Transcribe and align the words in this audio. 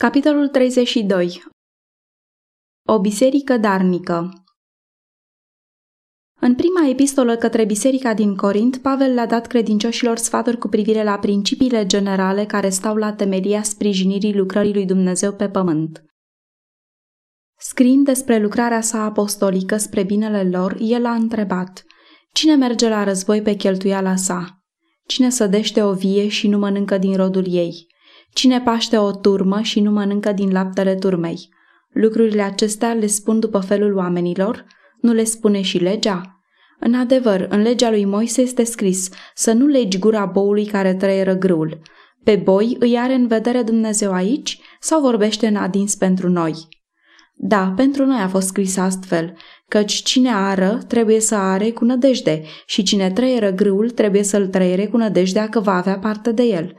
Capitolul 0.00 0.48
32 0.48 1.44
O 2.88 3.00
biserică 3.00 3.56
darnică 3.56 4.44
În 6.40 6.54
prima 6.54 6.88
epistolă 6.88 7.36
către 7.36 7.64
biserica 7.64 8.14
din 8.14 8.36
Corint, 8.36 8.76
Pavel 8.76 9.14
le-a 9.14 9.26
dat 9.26 9.46
credincioșilor 9.46 10.16
sfaturi 10.16 10.58
cu 10.58 10.68
privire 10.68 11.02
la 11.02 11.18
principiile 11.18 11.86
generale 11.86 12.46
care 12.46 12.68
stau 12.68 12.96
la 12.96 13.12
temelia 13.12 13.62
sprijinirii 13.62 14.36
lucrării 14.36 14.72
lui 14.72 14.86
Dumnezeu 14.86 15.32
pe 15.32 15.48
pământ. 15.48 16.04
Scriind 17.58 18.04
despre 18.04 18.38
lucrarea 18.38 18.80
sa 18.80 19.04
apostolică 19.04 19.76
spre 19.76 20.02
binele 20.02 20.48
lor, 20.48 20.76
el 20.80 21.06
a 21.06 21.14
întrebat 21.14 21.84
Cine 22.32 22.54
merge 22.54 22.88
la 22.88 23.04
război 23.04 23.42
pe 23.42 23.54
cheltuiala 23.54 24.16
sa? 24.16 24.64
Cine 25.06 25.30
sădește 25.30 25.82
o 25.82 25.92
vie 25.92 26.28
și 26.28 26.48
nu 26.48 26.58
mănâncă 26.58 26.98
din 26.98 27.16
rodul 27.16 27.44
ei? 27.48 27.94
Cine 28.36 28.60
paște 28.60 28.96
o 28.96 29.10
turmă 29.10 29.60
și 29.60 29.80
nu 29.80 29.90
mănâncă 29.90 30.32
din 30.32 30.52
laptele 30.52 30.94
turmei? 30.94 31.48
Lucrurile 31.92 32.42
acestea 32.42 32.92
le 32.92 33.06
spun 33.06 33.40
după 33.40 33.58
felul 33.58 33.96
oamenilor? 33.96 34.64
Nu 35.00 35.12
le 35.12 35.24
spune 35.24 35.60
și 35.60 35.78
legea? 35.78 36.40
În 36.80 36.94
adevăr, 36.94 37.46
în 37.50 37.62
legea 37.62 37.90
lui 37.90 38.04
Moise 38.04 38.40
este 38.40 38.64
scris 38.64 39.08
să 39.34 39.52
nu 39.52 39.66
legi 39.66 39.98
gura 39.98 40.24
boului 40.24 40.66
care 40.66 40.94
trăieră 40.94 41.34
grâul. 41.34 41.80
Pe 42.24 42.36
boi 42.36 42.76
îi 42.78 42.98
are 42.98 43.14
în 43.14 43.26
vedere 43.26 43.62
Dumnezeu 43.62 44.12
aici 44.12 44.60
sau 44.80 45.00
vorbește 45.00 45.46
în 45.46 45.56
adins 45.56 45.94
pentru 45.94 46.28
noi? 46.28 46.68
Da, 47.34 47.72
pentru 47.76 48.04
noi 48.04 48.20
a 48.20 48.28
fost 48.28 48.46
scris 48.46 48.76
astfel, 48.76 49.36
căci 49.68 49.92
cine 49.92 50.30
ară 50.34 50.80
trebuie 50.88 51.20
să 51.20 51.34
are 51.34 51.70
cu 51.70 51.84
nădejde 51.84 52.42
și 52.66 52.82
cine 52.82 53.10
trăieră 53.10 53.50
grâul 53.50 53.90
trebuie 53.90 54.22
să-l 54.22 54.46
trăiere 54.46 54.86
cu 54.86 54.96
nădejdea 54.96 55.48
că 55.48 55.60
va 55.60 55.76
avea 55.76 55.98
parte 55.98 56.32
de 56.32 56.42
el. 56.42 56.74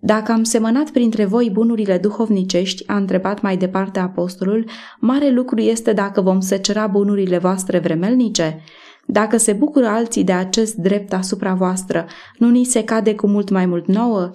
Dacă 0.00 0.32
am 0.32 0.42
semănat 0.42 0.90
printre 0.90 1.24
voi 1.24 1.50
bunurile 1.52 1.98
duhovnicești, 1.98 2.88
a 2.88 2.96
întrebat 2.96 3.40
mai 3.40 3.56
departe 3.56 3.98
apostolul, 3.98 4.68
mare 5.00 5.30
lucru 5.30 5.60
este 5.60 5.92
dacă 5.92 6.20
vom 6.20 6.40
secera 6.40 6.86
bunurile 6.86 7.38
voastre 7.38 7.78
vremelnice? 7.78 8.62
Dacă 9.06 9.36
se 9.36 9.52
bucură 9.52 9.86
alții 9.86 10.24
de 10.24 10.32
acest 10.32 10.74
drept 10.74 11.12
asupra 11.12 11.54
voastră, 11.54 12.06
nu 12.38 12.50
ni 12.50 12.64
se 12.64 12.84
cade 12.84 13.14
cu 13.14 13.26
mult 13.26 13.50
mai 13.50 13.66
mult 13.66 13.86
nouă? 13.86 14.30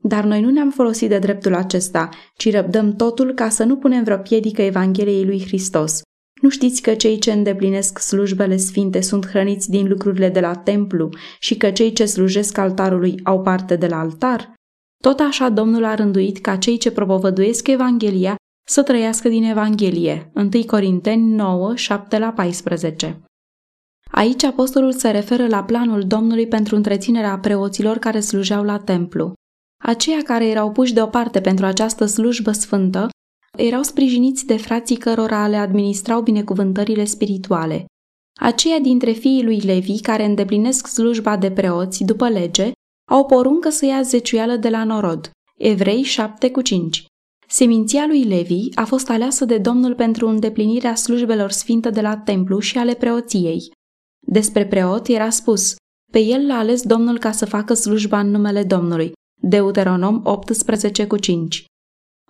Dar 0.00 0.24
noi 0.24 0.40
nu 0.40 0.50
ne-am 0.50 0.70
folosit 0.70 1.08
de 1.08 1.18
dreptul 1.18 1.54
acesta, 1.54 2.08
ci 2.36 2.52
răbdăm 2.52 2.96
totul 2.96 3.32
ca 3.32 3.48
să 3.48 3.64
nu 3.64 3.76
punem 3.76 4.04
vreo 4.04 4.16
piedică 4.16 4.62
Evangheliei 4.62 5.24
lui 5.24 5.42
Hristos. 5.46 6.00
Nu 6.42 6.48
știți 6.48 6.82
că 6.82 6.94
cei 6.94 7.18
ce 7.18 7.32
îndeplinesc 7.32 7.98
slujbele 7.98 8.56
sfinte 8.56 9.00
sunt 9.00 9.26
hrăniți 9.26 9.70
din 9.70 9.88
lucrurile 9.88 10.28
de 10.28 10.40
la 10.40 10.54
templu 10.54 11.08
și 11.40 11.56
că 11.56 11.70
cei 11.70 11.92
ce 11.92 12.04
slujesc 12.04 12.58
altarului 12.58 13.20
au 13.22 13.42
parte 13.42 13.76
de 13.76 13.86
la 13.86 13.98
altar? 13.98 14.54
Tot 15.02 15.20
așa 15.20 15.48
Domnul 15.48 15.84
a 15.84 15.94
rânduit 15.94 16.38
ca 16.38 16.56
cei 16.56 16.76
ce 16.76 16.90
propovăduiesc 16.90 17.68
Evanghelia 17.68 18.36
să 18.68 18.82
trăiască 18.82 19.28
din 19.28 19.44
Evanghelie. 19.44 20.30
1 20.34 20.48
Corinteni 20.66 21.34
9, 21.34 21.74
7 21.74 22.18
la 22.18 22.32
14. 22.32 23.20
Aici 24.10 24.44
apostolul 24.44 24.92
se 24.92 25.10
referă 25.10 25.46
la 25.46 25.64
planul 25.64 26.02
Domnului 26.02 26.46
pentru 26.46 26.76
întreținerea 26.76 27.38
preoților 27.38 27.98
care 27.98 28.20
slujeau 28.20 28.64
la 28.64 28.78
templu. 28.78 29.32
Aceia 29.82 30.22
care 30.24 30.46
erau 30.48 30.72
puși 30.72 30.92
deoparte 30.92 31.40
pentru 31.40 31.66
această 31.66 32.04
slujbă 32.04 32.52
sfântă 32.52 33.08
erau 33.58 33.82
sprijiniți 33.82 34.46
de 34.46 34.56
frații 34.56 34.96
cărora 34.96 35.48
le 35.48 35.56
administrau 35.56 36.22
binecuvântările 36.22 37.04
spirituale. 37.04 37.84
Aceia 38.40 38.78
dintre 38.78 39.10
fiii 39.10 39.44
lui 39.44 39.58
Levi 39.58 40.00
care 40.00 40.24
îndeplinesc 40.24 40.86
slujba 40.86 41.36
de 41.36 41.50
preoți 41.50 42.04
după 42.04 42.28
lege 42.28 42.72
au 43.10 43.26
poruncă 43.26 43.68
să 43.68 43.84
ia 43.84 44.02
zeciuială 44.02 44.56
de 44.56 44.68
la 44.68 44.84
norod. 44.84 45.30
Evrei 45.58 46.02
7 46.02 46.50
cu 46.50 46.60
5. 46.60 47.04
Seminția 47.48 48.06
lui 48.06 48.24
Levi 48.24 48.68
a 48.74 48.84
fost 48.84 49.10
aleasă 49.10 49.44
de 49.44 49.58
Domnul 49.58 49.94
pentru 49.94 50.28
îndeplinirea 50.28 50.94
slujbelor 50.94 51.50
sfinte 51.50 51.90
de 51.90 52.00
la 52.00 52.16
templu 52.16 52.58
și 52.58 52.78
ale 52.78 52.94
preoției. 52.94 53.70
Despre 54.26 54.66
preot 54.66 55.06
era 55.06 55.30
spus, 55.30 55.74
pe 56.12 56.18
el 56.18 56.46
l-a 56.46 56.58
ales 56.58 56.82
Domnul 56.82 57.18
ca 57.18 57.32
să 57.32 57.46
facă 57.46 57.74
slujba 57.74 58.20
în 58.20 58.30
numele 58.30 58.62
Domnului. 58.62 59.12
Deuteronom 59.40 60.20
18 60.24 61.06
cu 61.06 61.16
5. 61.16 61.64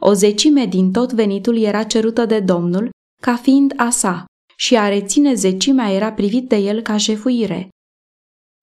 O 0.01 0.13
zecime 0.13 0.67
din 0.67 0.93
tot 0.93 1.13
venitul 1.13 1.59
era 1.59 1.83
cerută 1.83 2.25
de 2.27 2.41
Domnul 2.41 2.91
ca 3.23 3.37
fiind 3.37 3.73
a 3.77 3.91
sa 3.91 4.25
și 4.57 4.77
a 4.77 4.89
reține 4.89 5.35
zecimea 5.35 5.93
era 5.93 6.13
privit 6.13 6.49
de 6.49 6.57
el 6.57 6.81
ca 6.81 6.97
jefuire. 6.97 7.69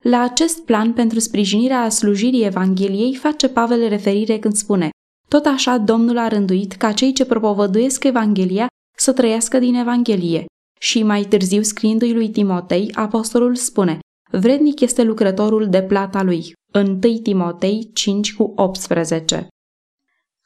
La 0.04 0.22
acest 0.22 0.66
plan 0.66 0.94
pentru 0.94 1.20
sprijinirea 1.20 1.90
slujirii 1.90 2.46
Evangheliei 2.46 3.16
face 3.16 3.50
Pavel 3.50 3.88
referire 3.88 4.40
când 4.40 4.54
spune 4.54 4.90
Tot 5.28 5.46
așa 5.46 5.78
Domnul 5.78 6.18
a 6.18 6.28
rânduit 6.28 6.74
ca 6.74 6.92
cei 6.92 7.14
ce 7.14 7.26
propovăduiesc 7.26 8.04
Evanghelia 8.04 8.68
să 8.98 9.14
trăiască 9.14 9.60
din 9.60 9.76
Evanghelie. 9.76 10.46
Și 10.80 11.04
mai 11.04 11.24
târziu 11.24 11.62
scriindu-i 11.62 12.14
lui 12.14 12.30
Timotei, 12.30 12.92
apostolul 12.94 13.56
spune 13.56 14.00
Vrednic 14.32 14.80
este 14.80 15.04
lucrătorul 15.04 15.70
de 15.70 15.84
plata 15.84 16.24
lui. 16.24 16.54
1 16.74 17.00
Timotei 17.24 17.90
5 17.94 18.36
cu 18.36 18.54
18 18.56 19.48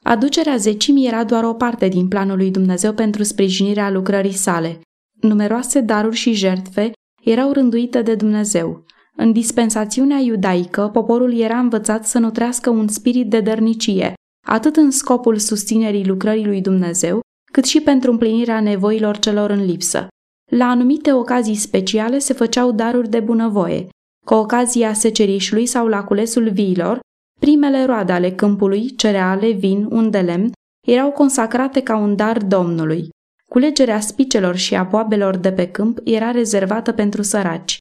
Aducerea 0.03 0.55
zecimii 0.55 1.07
era 1.07 1.23
doar 1.23 1.43
o 1.43 1.53
parte 1.53 1.87
din 1.87 2.07
planul 2.07 2.37
lui 2.37 2.51
Dumnezeu 2.51 2.93
pentru 2.93 3.23
sprijinirea 3.23 3.89
lucrării 3.89 4.33
sale. 4.33 4.81
Numeroase 5.21 5.81
daruri 5.81 6.15
și 6.15 6.33
jertfe 6.33 6.91
erau 7.23 7.51
rânduite 7.51 8.01
de 8.01 8.15
Dumnezeu. 8.15 8.85
În 9.17 9.31
dispensațiunea 9.31 10.17
iudaică, 10.17 10.89
poporul 10.93 11.39
era 11.39 11.59
învățat 11.59 12.05
să 12.05 12.19
nutrească 12.19 12.69
un 12.69 12.87
spirit 12.87 13.29
de 13.29 13.39
dărnicie, 13.39 14.13
atât 14.47 14.75
în 14.75 14.91
scopul 14.91 15.37
susținerii 15.37 16.07
lucrării 16.07 16.45
lui 16.45 16.61
Dumnezeu, 16.61 17.21
cât 17.51 17.65
și 17.65 17.81
pentru 17.81 18.11
împlinirea 18.11 18.59
nevoilor 18.59 19.17
celor 19.17 19.49
în 19.49 19.65
lipsă. 19.65 20.07
La 20.51 20.65
anumite 20.65 21.13
ocazii 21.13 21.55
speciale 21.55 22.19
se 22.19 22.33
făceau 22.33 22.71
daruri 22.71 23.09
de 23.09 23.19
bunăvoie. 23.19 23.87
Cu 24.25 24.33
ocazia 24.33 24.93
secerișului 24.93 25.65
sau 25.65 25.87
la 25.87 26.03
culesul 26.03 26.49
viilor, 26.49 26.99
primele 27.39 27.85
roade 27.85 28.11
ale 28.11 28.31
câmpului, 28.31 28.95
cereale, 28.95 29.51
vin, 29.51 29.87
un 29.89 30.09
de 30.09 30.19
lemn, 30.19 30.51
erau 30.87 31.11
consacrate 31.11 31.81
ca 31.81 31.97
un 31.97 32.15
dar 32.15 32.37
Domnului. 32.37 33.09
Culegerea 33.49 33.99
spicelor 33.99 34.55
și 34.55 34.75
a 34.75 34.83
boabelor 34.83 35.35
de 35.37 35.51
pe 35.51 35.67
câmp 35.67 35.99
era 36.03 36.31
rezervată 36.31 36.91
pentru 36.91 37.21
săraci. 37.21 37.77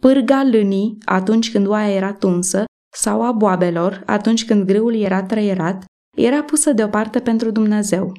Pârga 0.00 0.42
lânii, 0.52 0.98
atunci 1.04 1.52
când 1.52 1.66
oaia 1.66 1.94
era 1.94 2.12
tunsă, 2.12 2.64
sau 2.92 3.22
a 3.22 3.32
boabelor, 3.32 4.02
atunci 4.06 4.44
când 4.44 4.64
grâul 4.64 4.94
era 4.94 5.22
trăierat, 5.22 5.84
era 6.16 6.42
pusă 6.42 6.72
deoparte 6.72 7.20
pentru 7.20 7.50
Dumnezeu. 7.50 8.12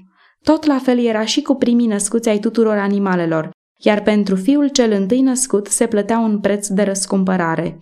Tot 0.43 0.65
la 0.65 0.77
fel 0.77 0.99
era 0.99 1.25
și 1.25 1.41
cu 1.41 1.55
primii 1.55 1.87
născuți 1.87 2.29
ai 2.29 2.39
tuturor 2.39 2.77
animalelor, 2.77 3.49
iar 3.79 4.01
pentru 4.01 4.35
fiul 4.35 4.67
cel 4.67 4.91
întâi 4.91 5.21
născut 5.21 5.67
se 5.67 5.87
plătea 5.87 6.19
un 6.19 6.39
preț 6.39 6.67
de 6.67 6.83
răscumpărare. 6.83 7.79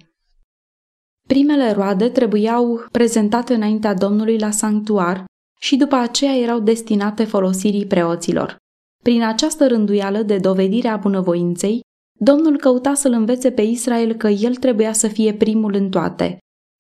Primele 1.28 1.72
roade 1.72 2.10
trebuiau 2.10 2.86
prezentate 2.92 3.54
înaintea 3.54 3.94
Domnului 3.94 4.38
la 4.38 4.52
sanctuar 4.52 5.26
și 5.60 5.76
după 5.76 5.96
aceea 5.96 6.38
erau 6.38 6.60
destinate 6.60 7.24
folosirii 7.24 7.86
preoților. 7.86 8.56
Prin 9.04 9.24
această 9.24 9.68
rânduială 9.68 10.22
de 10.22 10.38
dovedire 10.38 10.88
a 10.88 10.98
bunăvoinței, 10.98 11.82
Domnul 12.22 12.58
căuta 12.58 12.94
să-l 12.94 13.12
învețe 13.12 13.52
pe 13.52 13.62
Israel 13.62 14.14
că 14.14 14.28
el 14.28 14.56
trebuia 14.56 14.94
să 14.94 15.08
fie 15.08 15.34
primul 15.34 15.74
în 15.74 15.90
toate. 15.90 16.38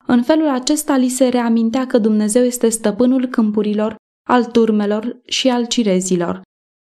În 0.07 0.23
felul 0.23 0.47
acesta 0.47 0.97
li 0.97 1.09
se 1.09 1.27
reamintea 1.27 1.87
că 1.87 1.97
Dumnezeu 1.97 2.43
este 2.43 2.69
stăpânul 2.69 3.25
câmpurilor, 3.25 3.95
al 4.27 4.45
turmelor 4.45 5.19
și 5.25 5.49
al 5.49 5.65
cirezilor, 5.65 6.41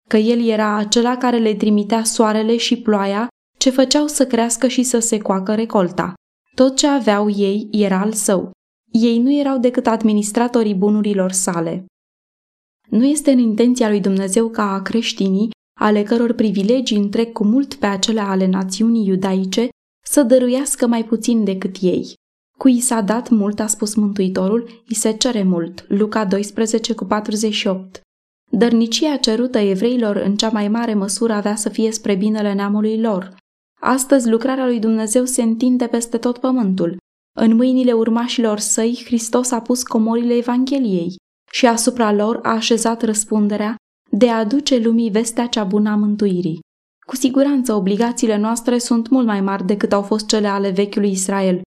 că 0.09 0.17
el 0.17 0.47
era 0.47 0.77
acela 0.77 1.17
care 1.17 1.39
le 1.39 1.55
trimitea 1.55 2.05
soarele 2.05 2.57
și 2.57 2.81
ploaia 2.81 3.29
ce 3.59 3.71
făceau 3.71 4.07
să 4.07 4.27
crească 4.27 4.67
și 4.69 4.83
să 4.83 4.99
se 4.99 5.19
coacă 5.19 5.55
recolta. 5.55 6.15
Tot 6.55 6.77
ce 6.77 6.87
aveau 6.87 7.31
ei 7.31 7.69
era 7.71 8.01
al 8.01 8.13
său. 8.13 8.51
Ei 8.93 9.19
nu 9.19 9.33
erau 9.33 9.59
decât 9.59 9.87
administratorii 9.87 10.75
bunurilor 10.75 11.33
sale. 11.33 11.85
Nu 12.91 13.05
este 13.05 13.31
în 13.31 13.39
intenția 13.39 13.89
lui 13.89 14.01
Dumnezeu 14.01 14.49
ca 14.49 14.83
creștinii 14.83 15.51
ale 15.81 16.03
căror 16.03 16.33
privilegii 16.33 16.97
întrec 16.97 17.33
cu 17.33 17.45
mult 17.45 17.75
pe 17.75 17.87
acele 17.87 18.21
ale 18.21 18.47
națiunii 18.47 19.07
iudaice, 19.07 19.69
să 20.05 20.23
dăruiască 20.23 20.87
mai 20.87 21.05
puțin 21.05 21.45
decât 21.45 21.77
ei. 21.81 22.15
Cui 22.59 22.81
s-a 22.81 23.01
dat 23.01 23.29
mult, 23.29 23.61
a 23.61 23.67
spus 23.67 23.95
Mântuitorul, 23.95 24.83
îi 24.89 24.95
se 24.95 25.13
cere 25.13 25.43
mult. 25.43 25.85
Luca 25.89 26.25
12 26.25 26.95
cu 26.95 27.05
48. 27.05 28.01
Dărnicia 28.51 29.17
cerută 29.17 29.59
evreilor 29.59 30.17
în 30.17 30.37
cea 30.37 30.49
mai 30.49 30.69
mare 30.69 30.95
măsură 30.95 31.33
avea 31.33 31.55
să 31.55 31.69
fie 31.69 31.93
spre 31.93 32.15
binele 32.15 32.53
neamului 32.53 33.01
lor. 33.01 33.37
Astăzi 33.81 34.29
lucrarea 34.29 34.67
lui 34.67 34.79
Dumnezeu 34.79 35.25
se 35.25 35.43
întinde 35.43 35.87
peste 35.87 36.19
tot 36.19 36.39
pământul. 36.39 36.97
În 37.39 37.55
mâinile 37.55 37.93
urmașilor 37.93 38.59
săi, 38.59 39.03
Hristos 39.05 39.51
a 39.51 39.61
pus 39.61 39.83
comorile 39.83 40.35
Evangheliei 40.35 41.15
și 41.53 41.67
asupra 41.67 42.13
lor 42.13 42.39
a 42.43 42.51
așezat 42.51 43.03
răspunderea 43.03 43.77
de 44.19 44.31
a 44.31 44.39
aduce 44.39 44.79
lumii 44.79 45.11
vestea 45.11 45.47
cea 45.47 45.65
bună 45.65 45.91
a 45.91 45.95
mântuirii. 45.97 46.61
Cu 47.07 47.17
siguranță 47.17 47.75
obligațiile 47.75 48.37
noastre 48.37 48.79
sunt 48.79 49.09
mult 49.09 49.27
mai 49.27 49.41
mari 49.41 49.67
decât 49.67 49.93
au 49.93 50.03
fost 50.03 50.27
cele 50.27 50.49
ale 50.49 50.71
vechiului 50.71 51.11
Israel. 51.11 51.61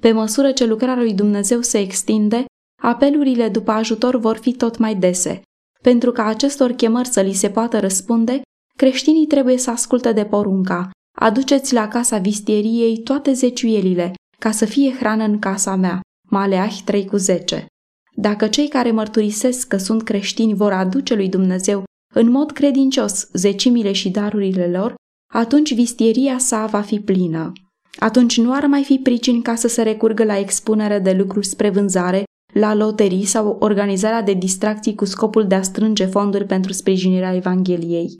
Pe 0.00 0.12
măsură 0.12 0.52
ce 0.52 0.64
lucrarea 0.64 1.02
lui 1.02 1.14
Dumnezeu 1.14 1.60
se 1.60 1.78
extinde, 1.78 2.44
apelurile 2.82 3.48
după 3.48 3.70
ajutor 3.70 4.16
vor 4.16 4.36
fi 4.36 4.52
tot 4.52 4.78
mai 4.78 4.94
dese. 4.94 5.42
Pentru 5.82 6.12
ca 6.12 6.24
acestor 6.24 6.72
chemări 6.72 7.08
să 7.08 7.20
li 7.20 7.32
se 7.32 7.50
poată 7.50 7.78
răspunde, 7.78 8.40
creștinii 8.78 9.26
trebuie 9.26 9.58
să 9.58 9.70
asculte 9.70 10.12
de 10.12 10.24
porunca. 10.24 10.90
Aduceți 11.18 11.74
la 11.74 11.88
casa 11.88 12.18
vistieriei 12.18 12.98
toate 12.98 13.32
zeciuielile, 13.32 14.12
ca 14.38 14.50
să 14.50 14.64
fie 14.64 14.94
hrană 14.94 15.24
în 15.24 15.38
casa 15.38 15.74
mea. 15.74 16.00
Maleahi 16.28 16.82
3 16.84 17.06
cu 17.06 17.16
10. 17.16 17.66
Dacă 18.14 18.48
cei 18.48 18.68
care 18.68 18.90
mărturisesc 18.90 19.68
că 19.68 19.76
sunt 19.76 20.02
creștini 20.02 20.54
vor 20.54 20.72
aduce 20.72 21.14
lui 21.14 21.28
Dumnezeu 21.28 21.84
în 22.14 22.30
mod 22.30 22.50
credincios 22.50 23.28
zecimile 23.32 23.92
și 23.92 24.10
darurile 24.10 24.70
lor, 24.70 24.94
atunci 25.32 25.74
vistieria 25.74 26.38
sa 26.38 26.66
va 26.66 26.80
fi 26.80 27.00
plină. 27.00 27.52
Atunci 27.98 28.38
nu 28.38 28.52
ar 28.52 28.66
mai 28.66 28.84
fi 28.84 28.98
pricini 28.98 29.42
ca 29.42 29.54
să 29.54 29.68
se 29.68 29.82
recurgă 29.82 30.24
la 30.24 30.38
expunere 30.38 30.98
de 30.98 31.12
lucruri 31.12 31.46
spre 31.46 31.70
vânzare, 31.70 32.24
la 32.54 32.74
loterii 32.74 33.24
sau 33.24 33.56
organizarea 33.60 34.22
de 34.22 34.32
distracții 34.32 34.94
cu 34.94 35.04
scopul 35.04 35.46
de 35.46 35.54
a 35.54 35.62
strânge 35.62 36.06
fonduri 36.06 36.46
pentru 36.46 36.72
sprijinirea 36.72 37.34
Evangheliei. 37.34 38.16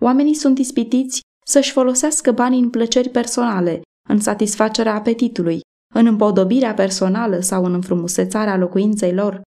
Oamenii 0.00 0.34
sunt 0.34 0.58
ispitiți 0.58 1.20
să-și 1.46 1.72
folosească 1.72 2.32
banii 2.32 2.60
în 2.60 2.70
plăceri 2.70 3.08
personale, 3.08 3.80
în 4.08 4.20
satisfacerea 4.20 4.94
apetitului, 4.94 5.60
în 5.94 6.06
împodobirea 6.06 6.74
personală 6.74 7.40
sau 7.40 7.64
în 7.64 7.72
înfrumusețarea 7.72 8.56
locuinței 8.56 9.14
lor. 9.14 9.42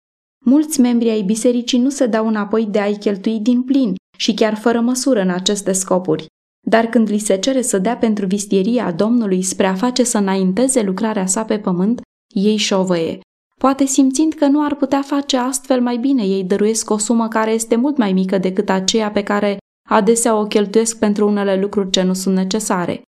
Mulți 0.48 0.80
membri 0.80 1.08
ai 1.08 1.22
bisericii 1.22 1.78
nu 1.78 1.90
se 1.90 2.06
dau 2.06 2.26
înapoi 2.26 2.66
de 2.66 2.78
a-i 2.78 2.98
cheltui 2.98 3.40
din 3.40 3.62
plin 3.62 3.94
și 4.18 4.34
chiar 4.34 4.54
fără 4.54 4.80
măsură 4.80 5.20
în 5.20 5.30
aceste 5.30 5.72
scopuri. 5.72 6.26
Dar 6.68 6.86
când 6.86 7.08
li 7.08 7.18
se 7.18 7.38
cere 7.38 7.62
să 7.62 7.78
dea 7.78 7.96
pentru 7.96 8.26
vistieria 8.26 8.92
Domnului 8.92 9.42
spre 9.42 9.66
a 9.66 9.74
face 9.74 10.04
să 10.04 10.18
înainteze 10.18 10.82
lucrarea 10.82 11.26
sa 11.26 11.44
pe 11.44 11.58
pământ, 11.58 12.00
ei 12.34 12.56
șovăie. 12.56 13.18
Poate 13.60 13.84
simțind 13.84 14.32
că 14.32 14.46
nu 14.46 14.64
ar 14.64 14.74
putea 14.74 15.02
face 15.02 15.36
astfel 15.36 15.80
mai 15.80 15.96
bine, 15.96 16.22
ei 16.22 16.44
dăruiesc 16.44 16.90
o 16.90 16.98
sumă 16.98 17.28
care 17.28 17.50
este 17.50 17.76
mult 17.76 17.96
mai 17.96 18.12
mică 18.12 18.38
decât 18.38 18.68
aceea 18.68 19.10
pe 19.10 19.22
care 19.22 19.56
adesea 19.88 20.38
o 20.38 20.46
cheltuiesc 20.46 20.98
pentru 20.98 21.26
unele 21.28 21.60
lucruri 21.60 21.90
ce 21.90 22.02
nu 22.02 22.12
sunt 22.12 22.34
necesare. 22.34 23.02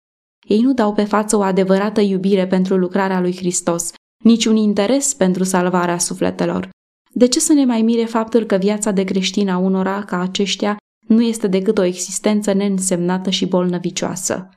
Ei 0.49 0.61
nu 0.61 0.75
dau 0.75 0.93
pe 0.93 1.05
față 1.05 1.37
o 1.37 1.43
adevărată 1.43 2.01
iubire 2.01 2.47
pentru 2.47 2.77
lucrarea 2.77 3.21
lui 3.21 3.37
Hristos, 3.37 3.93
nici 4.25 4.45
un 4.45 4.57
interes 4.57 5.15
pentru 5.15 5.45
salvarea 5.45 5.99
sufletelor. 5.99 6.73
De 7.17 7.29
ce 7.29 7.41
să 7.41 7.53
ne 7.53 7.65
mai 7.65 7.83
mire 7.83 8.05
faptul 8.05 8.45
că 8.45 8.57
viața 8.57 8.91
de 8.91 9.05
creștin 9.05 9.49
a 9.49 9.59
unora 9.59 10.05
ca 10.05 10.21
aceștia 10.21 10.77
nu 11.07 11.23
este 11.23 11.47
decât 11.47 11.79
o 11.79 11.83
existență 11.83 12.53
neînsemnată 12.53 13.31
și 13.31 13.47
bolnăvicioasă? 13.47 14.49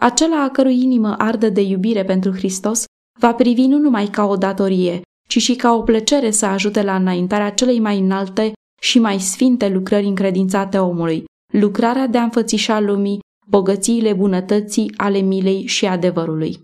Acela 0.00 0.42
a 0.42 0.50
cărui 0.50 0.82
inimă 0.82 1.14
arde 1.18 1.48
de 1.48 1.60
iubire 1.60 2.04
pentru 2.04 2.32
Hristos 2.32 2.84
va 3.20 3.34
privi 3.34 3.66
nu 3.66 3.78
numai 3.78 4.06
ca 4.06 4.24
o 4.24 4.36
datorie, 4.36 5.00
ci 5.28 5.38
și 5.38 5.56
ca 5.56 5.72
o 5.72 5.82
plăcere 5.82 6.30
să 6.30 6.46
ajute 6.46 6.82
la 6.82 6.96
înaintarea 6.96 7.52
celei 7.52 7.80
mai 7.80 7.98
înalte 7.98 8.52
și 8.80 8.98
mai 8.98 9.20
sfinte 9.20 9.68
lucrări 9.68 10.06
încredințate 10.06 10.78
omului, 10.78 11.24
lucrarea 11.52 12.06
de 12.06 12.18
a 12.18 12.22
înfățișa 12.22 12.80
lumii 12.80 13.18
bogățiile 13.46 14.12
bunătății 14.12 14.92
ale 14.96 15.18
milei 15.18 15.66
și 15.66 15.86
adevărului. 15.86 16.62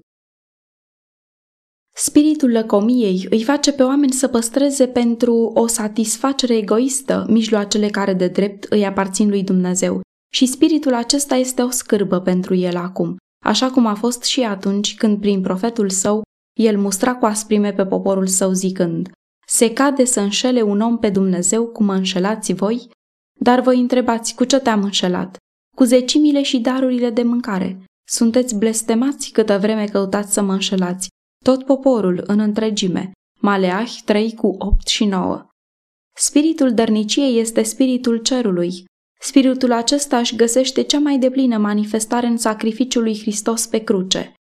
Spiritul 2.03 2.51
lăcomiei 2.51 3.27
îi 3.31 3.45
face 3.45 3.73
pe 3.73 3.83
oameni 3.83 4.13
să 4.13 4.29
păstreze 4.29 4.87
pentru 4.87 5.35
o 5.55 5.67
satisfacere 5.67 6.57
egoistă 6.57 7.27
mijloacele 7.29 7.89
care 7.89 8.15
de 8.15 8.29
drept 8.29 8.65
îi 8.65 8.87
aparțin 8.87 9.29
lui 9.29 9.43
Dumnezeu 9.43 10.01
și 10.33 10.47
spiritul 10.47 10.95
acesta 10.95 11.35
este 11.35 11.63
o 11.63 11.71
scârbă 11.71 12.21
pentru 12.21 12.55
el 12.55 12.77
acum, 12.77 13.17
așa 13.45 13.71
cum 13.71 13.87
a 13.87 13.95
fost 13.95 14.23
și 14.23 14.43
atunci 14.43 14.95
când 14.95 15.21
prin 15.21 15.41
profetul 15.41 15.91
său 15.91 16.23
el 16.61 16.79
mustra 16.79 17.15
cu 17.15 17.25
asprime 17.25 17.73
pe 17.73 17.87
poporul 17.87 18.27
său 18.27 18.53
zicând 18.53 19.11
Se 19.47 19.73
cade 19.73 20.05
să 20.05 20.21
înșele 20.21 20.63
un 20.63 20.81
om 20.81 20.99
pe 20.99 21.11
Dumnezeu 21.11 21.67
cum 21.67 21.87
mă 21.87 21.95
înșelați 21.95 22.53
voi? 22.53 22.89
Dar 23.41 23.61
voi 23.61 23.81
întrebați 23.81 24.35
cu 24.35 24.45
ce 24.45 24.59
te-am 24.59 24.83
înșelat? 24.83 25.37
Cu 25.77 25.85
zecimile 25.85 26.43
și 26.43 26.59
darurile 26.59 27.11
de 27.11 27.23
mâncare. 27.23 27.85
Sunteți 28.09 28.57
blestemați 28.57 29.31
câtă 29.31 29.59
vreme 29.59 29.85
căutați 29.85 30.33
să 30.33 30.43
mă 30.43 30.53
înșelați. 30.53 31.09
Tot 31.45 31.65
poporul 31.65 32.23
în 32.27 32.39
întregime. 32.39 33.11
Maleah 33.39 33.91
3 34.05 34.35
cu 34.35 34.55
8 34.59 34.87
și 34.87 35.05
9. 35.05 35.47
Spiritul 36.17 36.75
dărniciei 36.75 37.39
este 37.39 37.63
spiritul 37.63 38.17
cerului. 38.17 38.85
Spiritul 39.21 39.73
acesta 39.73 40.19
își 40.19 40.37
găsește 40.37 40.83
cea 40.83 40.99
mai 40.99 41.19
deplină 41.19 41.59
manifestare 41.59 42.27
în 42.27 42.37
sacrificiul 42.37 43.03
lui 43.03 43.19
Hristos 43.21 43.67
pe 43.67 43.79
cruce. 43.79 44.33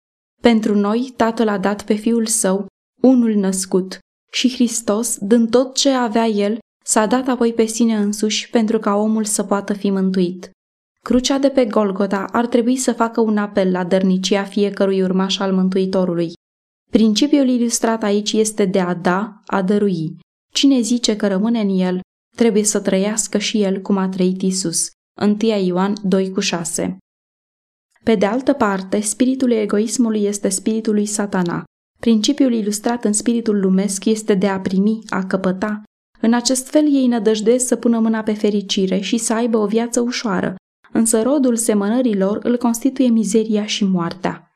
Pentru 0.42 0.75
noi, 0.75 1.13
Tatăl 1.16 1.48
a 1.48 1.57
dat 1.57 1.86
pe 1.86 1.94
Fiul 1.94 2.25
Său, 2.25 2.68
unul 3.01 3.34
născut, 3.34 4.00
și 4.31 4.54
Hristos, 4.54 5.18
dând 5.18 5.50
tot 5.50 5.75
ce 5.75 5.90
avea 5.90 6.25
El, 6.25 6.57
s-a 6.86 7.06
dat 7.06 7.28
apoi 7.28 7.54
pe 7.54 7.66
sine 7.66 7.96
însuși 7.96 8.50
pentru 8.50 8.80
ca 8.80 8.96
omul 8.96 9.24
să 9.24 9.44
poată 9.44 9.74
fi 9.74 9.90
mântuit. 9.90 10.50
Crucea 11.04 11.38
de 11.38 11.50
pe 11.50 11.66
Golgota 11.66 12.25
ar 12.31 12.48
trebui 12.48 12.75
să 12.75 12.94
facă 12.94 13.22
un 13.22 13.38
apel 13.38 13.72
la 13.72 13.84
dărnicia 13.84 14.44
fiecărui 14.44 15.01
urmaș 15.01 15.40
al 15.40 15.54
Mântuitorului. 15.54 16.34
Principiul 16.91 17.47
ilustrat 17.47 18.03
aici 18.03 18.33
este 18.33 18.65
de 18.65 18.80
a 18.80 18.94
da, 18.94 19.41
a 19.45 19.62
dărui. 19.62 20.18
Cine 20.53 20.81
zice 20.81 21.15
că 21.15 21.27
rămâne 21.27 21.59
în 21.59 21.80
el, 21.80 22.00
trebuie 22.36 22.63
să 22.63 22.80
trăiască 22.80 23.38
și 23.38 23.62
el 23.62 23.81
cum 23.81 23.97
a 23.97 24.09
trăit 24.09 24.41
Isus. 24.41 24.89
1 25.21 25.38
Ioan 25.65 25.94
2 26.03 26.31
cu 26.31 26.39
6 26.39 26.97
Pe 28.03 28.15
de 28.15 28.25
altă 28.25 28.53
parte, 28.53 29.00
spiritul 29.00 29.51
egoismului 29.51 30.24
este 30.24 30.50
spiritul 30.50 30.94
lui 30.94 31.06
satana. 31.06 31.63
Principiul 32.00 32.53
ilustrat 32.53 33.03
în 33.03 33.13
spiritul 33.13 33.59
lumesc 33.59 34.06
este 34.06 34.33
de 34.33 34.47
a 34.47 34.59
primi, 34.59 35.00
a 35.09 35.25
căpăta. 35.25 35.83
În 36.21 36.33
acest 36.33 36.69
fel 36.69 36.94
ei 36.94 37.07
nădăjduiesc 37.07 37.68
să 37.68 37.75
pună 37.75 38.00
mâna 38.00 38.24
pe 38.24 38.33
fericire 38.33 39.00
și 39.00 39.18
să 39.18 39.33
aibă 39.33 39.57
o 39.57 39.65
viață 39.65 40.00
ușoară, 40.00 40.56
însă 40.91 41.21
rodul 41.21 41.56
semănărilor 41.56 42.39
îl 42.44 42.57
constituie 42.57 43.07
mizeria 43.07 43.65
și 43.65 43.83
moartea. 43.83 44.49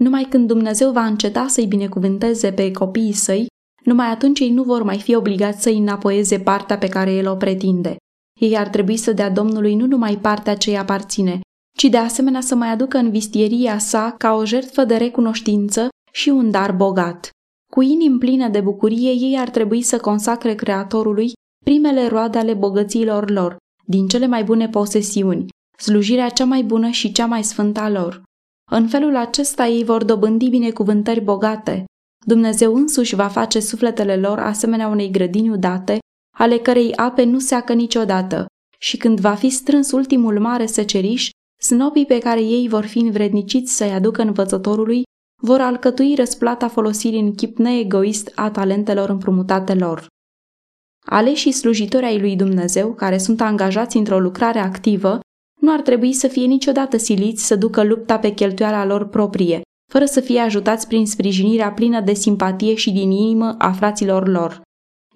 Numai 0.00 0.24
când 0.24 0.46
Dumnezeu 0.46 0.92
va 0.92 1.04
înceta 1.04 1.46
să-i 1.46 1.66
binecuvânteze 1.66 2.52
pe 2.52 2.70
copiii 2.70 3.12
săi, 3.12 3.46
numai 3.84 4.06
atunci 4.06 4.40
ei 4.40 4.50
nu 4.50 4.62
vor 4.62 4.82
mai 4.82 4.98
fi 4.98 5.14
obligați 5.14 5.62
să-i 5.62 5.78
înapoieze 5.78 6.40
partea 6.40 6.78
pe 6.78 6.88
care 6.88 7.12
el 7.12 7.28
o 7.28 7.36
pretinde. 7.36 7.96
Ei 8.40 8.56
ar 8.56 8.68
trebui 8.68 8.96
să 8.96 9.12
dea 9.12 9.30
Domnului 9.30 9.74
nu 9.74 9.86
numai 9.86 10.16
partea 10.16 10.56
ce 10.56 10.70
îi 10.70 10.78
aparține, 10.78 11.40
ci 11.78 11.84
de 11.84 11.96
asemenea 11.96 12.40
să 12.40 12.54
mai 12.54 12.68
aducă 12.68 12.98
în 12.98 13.10
vistieria 13.10 13.78
sa 13.78 14.14
ca 14.18 14.32
o 14.32 14.44
jertfă 14.44 14.84
de 14.84 14.96
recunoștință 14.96 15.88
și 16.12 16.28
un 16.28 16.50
dar 16.50 16.72
bogat. 16.72 17.30
Cu 17.72 17.82
inimi 17.82 18.18
plină 18.18 18.48
de 18.48 18.60
bucurie, 18.60 19.10
ei 19.10 19.38
ar 19.38 19.50
trebui 19.50 19.82
să 19.82 19.98
consacre 19.98 20.54
Creatorului 20.54 21.32
primele 21.64 22.08
roade 22.08 22.38
ale 22.38 22.54
bogățiilor 22.54 23.30
lor, 23.30 23.56
din 23.86 24.08
cele 24.08 24.26
mai 24.26 24.44
bune 24.44 24.68
posesiuni, 24.68 25.46
slujirea 25.78 26.28
cea 26.28 26.44
mai 26.44 26.62
bună 26.62 26.88
și 26.88 27.12
cea 27.12 27.26
mai 27.26 27.44
sfântă 27.44 27.80
a 27.80 27.88
lor. 27.88 28.22
În 28.70 28.88
felul 28.88 29.16
acesta 29.16 29.66
ei 29.66 29.84
vor 29.84 30.04
dobândi 30.04 30.48
binecuvântări 30.48 31.20
bogate. 31.20 31.84
Dumnezeu 32.26 32.74
însuși 32.74 33.14
va 33.14 33.28
face 33.28 33.60
sufletele 33.60 34.16
lor 34.16 34.38
asemenea 34.38 34.88
unei 34.88 35.10
grădini 35.10 35.50
udate, 35.50 35.98
ale 36.36 36.58
cărei 36.58 36.96
ape 36.96 37.24
nu 37.24 37.38
seacă 37.38 37.72
niciodată, 37.72 38.46
și 38.78 38.96
când 38.96 39.20
va 39.20 39.34
fi 39.34 39.48
strâns 39.48 39.90
ultimul 39.90 40.40
mare 40.40 40.66
seceriș, 40.66 41.30
snopii 41.62 42.06
pe 42.06 42.18
care 42.18 42.42
ei 42.42 42.68
vor 42.68 42.84
fi 42.84 42.98
învredniciți 42.98 43.76
să-i 43.76 43.92
aducă 43.92 44.22
învățătorului 44.22 45.02
vor 45.42 45.60
alcătui 45.60 46.14
răsplata 46.14 46.68
folosirii 46.68 47.20
în 47.20 47.34
chip 47.34 47.58
neegoist 47.58 48.32
a 48.34 48.50
talentelor 48.50 49.08
împrumutate 49.08 49.74
lor. 49.74 50.06
Aleșii 51.06 51.52
slujitori 51.52 52.04
ai 52.04 52.20
lui 52.20 52.36
Dumnezeu, 52.36 52.94
care 52.94 53.18
sunt 53.18 53.40
angajați 53.40 53.96
într-o 53.96 54.18
lucrare 54.18 54.58
activă, 54.58 55.20
nu 55.64 55.72
ar 55.72 55.80
trebui 55.80 56.12
să 56.12 56.28
fie 56.28 56.46
niciodată 56.46 56.96
siliți 56.96 57.46
să 57.46 57.56
ducă 57.56 57.82
lupta 57.82 58.18
pe 58.18 58.30
cheltuiala 58.30 58.84
lor 58.84 59.08
proprie, 59.08 59.60
fără 59.92 60.04
să 60.04 60.20
fie 60.20 60.40
ajutați 60.40 60.86
prin 60.86 61.06
sprijinirea 61.06 61.72
plină 61.72 62.00
de 62.00 62.14
simpatie 62.14 62.74
și 62.74 62.92
din 62.92 63.10
inimă 63.10 63.54
a 63.58 63.72
fraților 63.72 64.28
lor. 64.28 64.62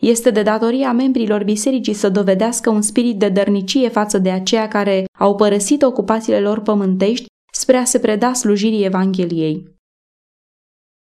Este 0.00 0.30
de 0.30 0.42
datoria 0.42 0.92
membrilor 0.92 1.44
bisericii 1.44 1.92
să 1.92 2.08
dovedească 2.08 2.70
un 2.70 2.82
spirit 2.82 3.18
de 3.18 3.28
dărnicie 3.28 3.88
față 3.88 4.18
de 4.18 4.30
aceia 4.30 4.68
care 4.68 5.04
au 5.18 5.34
părăsit 5.34 5.82
ocupațiile 5.82 6.40
lor 6.40 6.60
pământești 6.60 7.26
spre 7.52 7.76
a 7.76 7.84
se 7.84 7.98
preda 7.98 8.32
slujirii 8.32 8.84
Evangheliei. 8.84 9.76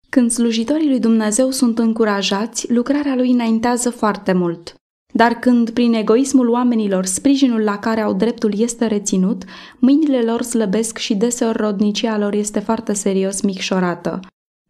Când 0.09 0.31
slujitorii 0.31 0.89
lui 0.89 0.99
Dumnezeu 0.99 1.51
sunt 1.51 1.79
încurajați, 1.79 2.71
lucrarea 2.71 3.15
lui 3.15 3.31
înaintează 3.31 3.89
foarte 3.89 4.33
mult. 4.33 4.75
Dar 5.15 5.33
când, 5.33 5.69
prin 5.69 5.93
egoismul 5.93 6.49
oamenilor, 6.49 7.05
sprijinul 7.05 7.61
la 7.61 7.77
care 7.77 8.01
au 8.01 8.13
dreptul 8.13 8.59
este 8.59 8.85
reținut, 8.85 9.43
mâinile 9.79 10.21
lor 10.21 10.41
slăbesc 10.41 10.97
și 10.97 11.15
deseori 11.15 11.57
rodnicia 11.57 12.17
lor 12.17 12.33
este 12.33 12.59
foarte 12.59 12.93
serios 12.93 13.41
micșorată. 13.41 14.19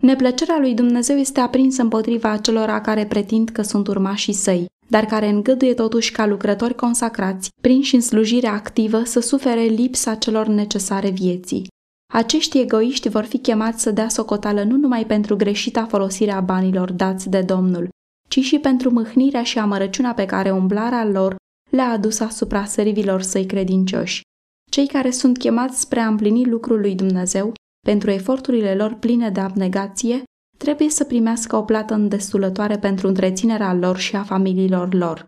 Neplăcerea 0.02 0.58
lui 0.60 0.74
Dumnezeu 0.74 1.16
este 1.16 1.40
aprinsă 1.40 1.82
împotriva 1.82 2.30
acelora 2.30 2.82
care 2.82 3.06
pretind 3.06 3.50
că 3.50 3.62
sunt 3.62 3.88
urmașii 3.88 4.34
săi, 4.34 4.66
dar 4.88 5.06
care 5.06 5.30
îngăduie 5.30 5.74
totuși 5.74 6.12
ca 6.12 6.26
lucrători 6.26 6.76
consacrați, 6.76 7.50
prinși 7.62 7.96
în 7.96 8.02
slujire 8.02 8.48
activă, 8.48 9.04
să 9.04 9.20
sufere 9.20 9.62
lipsa 9.62 10.16
celor 10.16 10.48
necesare 10.48 11.10
vieții. 11.10 11.68
Acești 12.14 12.60
egoiști 12.60 13.10
vor 13.10 13.24
fi 13.24 13.38
chemați 13.38 13.82
să 13.82 13.92
dea 13.92 14.08
socotală 14.10 14.64
nu 14.64 14.76
numai 14.76 15.06
pentru 15.06 15.36
greșita 15.36 15.86
folosire 15.86 16.32
a 16.32 16.40
banilor 16.40 16.92
dați 16.92 17.30
de 17.30 17.42
Domnul, 17.42 17.90
ci 18.34 18.40
și 18.40 18.60
pentru 18.60 18.90
mâhnirea 18.90 19.44
și 19.44 19.60
amărăciunea 19.60 20.14
pe 20.14 20.26
care 20.26 20.52
umblarea 20.52 21.06
lor 21.06 21.36
le-a 21.70 21.90
adus 21.90 22.20
asupra 22.20 22.66
servilor 22.66 23.22
săi 23.22 23.46
credincioși. 23.46 24.22
Cei 24.72 24.88
care 24.88 25.12
sunt 25.12 25.38
chemați 25.38 25.80
spre 25.80 26.00
a 26.00 26.08
împlini 26.08 26.46
lucrul 26.46 26.80
lui 26.80 26.96
Dumnezeu, 26.96 27.54
pentru 27.88 28.12
eforturile 28.12 28.76
lor 28.76 28.94
pline 28.94 29.30
de 29.30 29.40
abnegație, 29.40 30.24
trebuie 30.58 30.90
să 30.90 31.04
primească 31.04 31.56
o 31.56 31.64
plată 31.64 31.94
îndestulătoare 31.94 32.78
pentru 32.78 33.08
întreținerea 33.08 33.74
lor 33.74 33.98
și 33.98 34.16
a 34.16 34.24
familiilor 34.24 34.94
lor. 34.94 35.26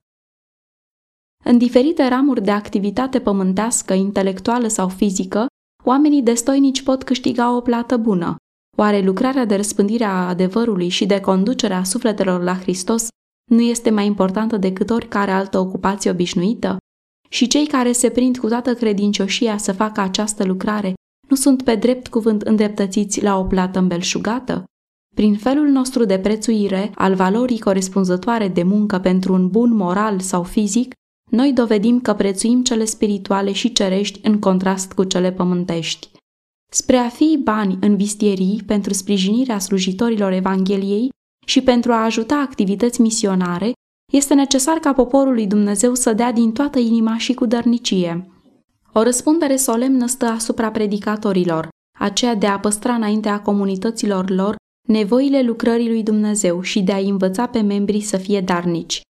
În 1.43 1.57
diferite 1.57 2.07
ramuri 2.07 2.43
de 2.43 2.51
activitate 2.51 3.21
pământească, 3.21 3.93
intelectuală 3.93 4.67
sau 4.67 4.89
fizică, 4.89 5.45
oamenii 5.83 6.21
destoinici 6.21 6.83
pot 6.83 7.03
câștiga 7.03 7.55
o 7.55 7.62
plată 7.62 7.97
bună. 7.97 8.35
Oare 8.75 9.01
lucrarea 9.01 9.46
de 9.46 9.55
răspândire 9.55 10.03
a 10.03 10.27
adevărului 10.27 10.89
și 10.89 11.05
de 11.05 11.20
conducere 11.20 11.74
a 11.74 11.84
sufletelor 11.84 12.44
la 12.44 12.58
Hristos 12.58 13.08
nu 13.51 13.62
este 13.62 13.89
mai 13.89 14.05
importantă 14.05 14.58
decât 14.58 14.89
oricare 14.89 15.32
altă 15.32 15.60
ocupație 15.60 16.12
obișnuită? 16.12 16.77
Și 17.29 17.48
cei 17.48 17.67
care 17.67 17.91
se 17.91 18.10
prind 18.10 18.38
cu 18.38 18.48
toată 18.48 18.74
credincioșia 18.74 19.58
să 19.58 19.74
facă 19.74 20.01
această 20.01 20.46
lucrare 20.46 20.94
nu 21.27 21.36
sunt 21.36 21.63
pe 21.63 21.75
drept 21.75 22.08
cuvânt 22.08 22.41
îndreptățiți 22.41 23.24
la 23.24 23.38
o 23.38 23.44
plată 23.44 23.79
îmbelșugată? 23.79 24.63
Prin 25.15 25.36
felul 25.36 25.67
nostru 25.67 26.05
de 26.05 26.20
prețuire 26.20 26.91
al 26.96 27.13
valorii 27.13 27.60
corespunzătoare 27.60 28.48
de 28.48 28.63
muncă 28.63 29.00
pentru 29.00 29.34
un 29.34 29.48
bun 29.48 29.75
moral 29.75 30.20
sau 30.20 30.44
fizic, 30.44 30.94
noi 31.32 31.53
dovedim 31.53 32.01
că 32.01 32.13
prețuim 32.13 32.63
cele 32.63 32.86
spirituale 32.86 33.51
și 33.51 33.72
cerești 33.72 34.20
în 34.24 34.39
contrast 34.39 34.94
cu 34.94 35.03
cele 35.03 35.32
pământești. 35.32 36.10
Spre 36.72 36.98
a 36.98 37.10
fi 37.10 37.39
bani 37.43 37.77
în 37.81 37.95
vistierii 37.95 38.63
pentru 38.65 38.93
sprijinirea 38.93 39.60
slujitorilor 39.60 40.31
Evangheliei 40.31 41.10
și 41.45 41.62
pentru 41.62 41.91
a 41.91 42.03
ajuta 42.03 42.36
activități 42.36 43.01
misionare, 43.01 43.72
este 44.12 44.34
necesar 44.34 44.77
ca 44.77 44.93
poporul 44.93 45.34
lui 45.34 45.48
Dumnezeu 45.48 45.95
să 45.95 46.13
dea 46.13 46.31
din 46.31 46.51
toată 46.51 46.79
inima 46.79 47.17
și 47.17 47.34
cu 47.34 47.45
dărnicie. 47.45 48.29
O 48.93 49.03
răspundere 49.03 49.55
solemnă 49.55 50.05
stă 50.05 50.25
asupra 50.25 50.72
predicatorilor, 50.72 51.67
aceea 52.00 52.36
de 52.36 52.48
a 52.48 52.60
păstra 52.60 52.93
înaintea 52.93 53.41
comunităților 53.41 54.29
lor 54.29 54.55
nevoile 54.88 55.41
lucrării 55.41 55.88
lui 55.88 56.03
Dumnezeu 56.03 56.62
și 56.62 56.81
de 56.81 56.91
a 56.91 56.98
învăța 56.98 57.48
pe 57.48 57.62
membrii 57.62 58.01
să 58.01 58.17
fie 58.17 58.41
darnici. 58.41 59.01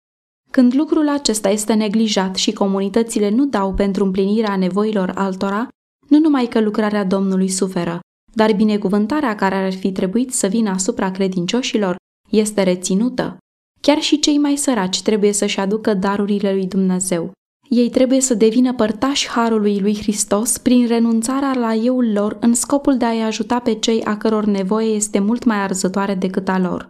Când 0.51 0.75
lucrul 0.75 1.09
acesta 1.09 1.49
este 1.49 1.73
neglijat 1.73 2.35
și 2.35 2.53
comunitățile 2.53 3.29
nu 3.29 3.45
dau 3.45 3.73
pentru 3.73 4.03
împlinirea 4.03 4.55
nevoilor 4.55 5.11
altora, 5.15 5.67
nu 6.07 6.19
numai 6.19 6.45
că 6.45 6.61
lucrarea 6.61 7.03
Domnului 7.03 7.49
suferă, 7.49 7.99
dar 8.33 8.53
binecuvântarea 8.53 9.35
care 9.35 9.55
ar 9.55 9.73
fi 9.73 9.91
trebuit 9.91 10.33
să 10.33 10.47
vină 10.47 10.69
asupra 10.69 11.11
credincioșilor 11.11 11.95
este 12.29 12.63
reținută. 12.63 13.37
Chiar 13.81 14.01
și 14.01 14.19
cei 14.19 14.37
mai 14.37 14.55
săraci 14.55 15.01
trebuie 15.01 15.31
să-și 15.31 15.59
aducă 15.59 15.93
darurile 15.93 16.53
lui 16.53 16.67
Dumnezeu. 16.67 17.31
Ei 17.69 17.89
trebuie 17.89 18.21
să 18.21 18.33
devină 18.33 18.73
părtași 18.73 19.27
harului 19.27 19.79
lui 19.79 19.97
Hristos 19.97 20.57
prin 20.57 20.87
renunțarea 20.87 21.53
la 21.53 21.73
euul 21.73 22.11
lor 22.11 22.37
în 22.39 22.53
scopul 22.53 22.97
de 22.97 23.05
a-i 23.05 23.21
ajuta 23.21 23.59
pe 23.59 23.73
cei 23.73 24.03
a 24.03 24.17
căror 24.17 24.45
nevoie 24.45 24.95
este 24.95 25.19
mult 25.19 25.43
mai 25.43 25.57
arzătoare 25.57 26.15
decât 26.15 26.47
a 26.47 26.59
lor. 26.59 26.89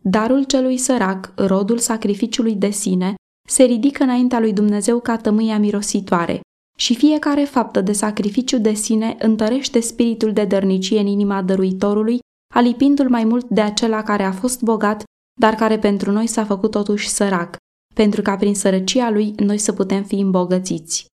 Darul 0.00 0.44
celui 0.44 0.76
sărac, 0.76 1.32
rodul 1.36 1.78
sacrificiului 1.78 2.54
de 2.54 2.70
sine, 2.70 3.14
se 3.48 3.62
ridică 3.62 4.02
înaintea 4.02 4.40
lui 4.40 4.52
Dumnezeu 4.52 5.00
ca 5.00 5.16
tămâia 5.16 5.58
mirositoare 5.58 6.40
și 6.78 6.96
fiecare 6.96 7.44
faptă 7.44 7.80
de 7.80 7.92
sacrificiu 7.92 8.58
de 8.58 8.72
sine 8.72 9.16
întărește 9.18 9.80
spiritul 9.80 10.32
de 10.32 10.44
dărnicie 10.44 11.00
în 11.00 11.06
inima 11.06 11.42
dăruitorului, 11.42 12.18
alipindu-l 12.54 13.08
mai 13.08 13.24
mult 13.24 13.48
de 13.48 13.60
acela 13.60 14.02
care 14.02 14.22
a 14.22 14.32
fost 14.32 14.62
bogat, 14.62 15.02
dar 15.40 15.54
care 15.54 15.78
pentru 15.78 16.10
noi 16.10 16.26
s-a 16.26 16.44
făcut 16.44 16.70
totuși 16.70 17.08
sărac, 17.08 17.56
pentru 17.94 18.22
ca 18.22 18.36
prin 18.36 18.54
sărăcia 18.54 19.10
lui 19.10 19.34
noi 19.36 19.58
să 19.58 19.72
putem 19.72 20.04
fi 20.04 20.14
îmbogățiți. 20.14 21.06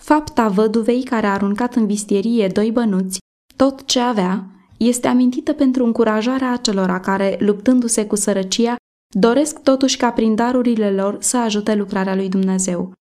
Fapta 0.00 0.48
văduvei 0.48 1.02
care 1.02 1.26
a 1.26 1.32
aruncat 1.32 1.74
în 1.74 1.86
vistierie 1.86 2.48
doi 2.48 2.72
bănuți, 2.72 3.18
tot 3.56 3.84
ce 3.84 4.00
avea, 4.00 4.46
este 4.78 5.08
amintită 5.08 5.52
pentru 5.52 5.84
încurajarea 5.84 6.52
acelora 6.52 7.00
care, 7.00 7.36
luptându-se 7.40 8.06
cu 8.06 8.16
sărăcia, 8.16 8.76
doresc 9.14 9.62
totuși 9.62 9.96
ca 9.96 10.12
prin 10.12 10.34
darurile 10.34 10.90
lor 10.90 11.22
să 11.22 11.36
ajute 11.36 11.74
lucrarea 11.74 12.14
lui 12.14 12.28
Dumnezeu. 12.28 12.92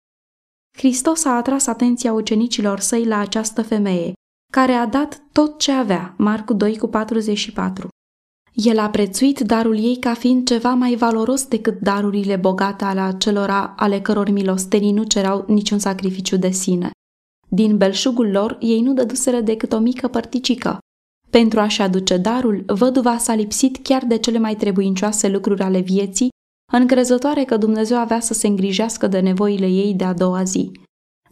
Hristos 0.78 1.26
a 1.26 1.36
atras 1.36 1.68
atenția 1.68 2.14
ucenicilor 2.14 2.80
săi 2.80 3.06
la 3.06 3.18
această 3.18 3.62
femeie, 3.62 4.14
care 4.54 4.72
a 4.72 4.86
dat 4.86 5.22
tot 5.32 5.60
ce 5.60 5.72
avea, 5.72 6.14
Marcu 6.18 6.54
2 6.54 6.78
cu 6.78 6.88
44. 6.88 7.88
El 8.54 8.80
a 8.80 8.90
prețuit 8.90 9.40
darul 9.40 9.78
ei 9.78 9.98
ca 10.00 10.14
fiind 10.14 10.48
ceva 10.48 10.74
mai 10.74 10.96
valoros 10.96 11.46
decât 11.48 11.80
darurile 11.80 12.36
bogate 12.36 12.84
ale 12.84 13.00
acelora 13.00 13.74
ale 13.78 14.02
căror 14.02 14.30
milostenii 14.30 14.92
nu 14.92 15.04
cerau 15.04 15.46
niciun 15.48 15.80
sacrificiu 15.80 16.38
de 16.38 16.50
sine. 16.50 16.92
Din 17.50 17.78
belșugul 17.78 18.32
lor, 18.32 18.58
ei 18.60 18.82
nu 18.82 18.94
dăduseră 18.94 19.40
decât 19.40 19.72
o 19.72 19.80
mică 19.80 20.08
părticică, 20.08 20.80
pentru 21.32 21.60
a-și 21.60 21.82
aduce 21.82 22.18
darul, 22.18 22.64
văduva 22.68 23.18
s-a 23.18 23.34
lipsit 23.34 23.78
chiar 23.78 24.06
de 24.06 24.18
cele 24.18 24.38
mai 24.38 24.56
trebuincioase 24.56 25.30
lucruri 25.30 25.62
ale 25.62 25.80
vieții, 25.80 26.30
încrezătoare 26.78 27.44
că 27.44 27.58
Dumnezeu 27.58 27.98
avea 27.98 28.20
să 28.20 28.34
se 28.34 28.48
îngrijească 28.48 29.08
de 29.08 29.20
nevoile 29.20 29.68
ei 29.68 29.94
de 29.94 30.04
a 30.04 30.14
doua 30.14 30.44
zi. 30.44 30.72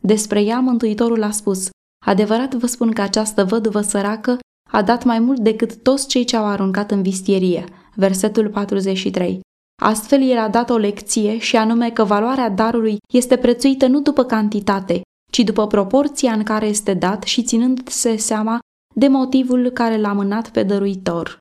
Despre 0.01 0.41
ea, 0.41 0.59
Mântuitorul 0.59 1.23
a 1.23 1.31
spus, 1.31 1.69
adevărat 2.05 2.53
vă 2.53 2.65
spun 2.65 2.91
că 2.91 3.01
această 3.01 3.45
văduvă 3.45 3.81
săracă 3.81 4.37
a 4.69 4.81
dat 4.81 5.03
mai 5.03 5.19
mult 5.19 5.39
decât 5.39 5.75
toți 5.75 6.07
cei 6.07 6.23
ce 6.23 6.35
au 6.35 6.45
aruncat 6.45 6.91
în 6.91 7.01
vistierie. 7.01 7.65
Versetul 7.95 8.49
43. 8.49 9.39
Astfel 9.81 10.21
el 10.21 10.37
a 10.37 10.49
dat 10.49 10.69
o 10.69 10.77
lecție 10.77 11.37
și 11.37 11.55
anume 11.55 11.91
că 11.91 12.03
valoarea 12.03 12.49
darului 12.49 12.97
este 13.13 13.37
prețuită 13.37 13.87
nu 13.87 14.01
după 14.01 14.23
cantitate, 14.23 15.01
ci 15.31 15.39
după 15.39 15.67
proporția 15.67 16.31
în 16.33 16.43
care 16.43 16.65
este 16.65 16.93
dat 16.93 17.23
și 17.23 17.43
ținând-se 17.43 18.15
seama 18.15 18.59
de 18.95 19.07
motivul 19.07 19.69
care 19.69 19.97
l-a 19.97 20.13
mânat 20.13 20.49
pe 20.49 20.63
dăruitor. 20.63 21.37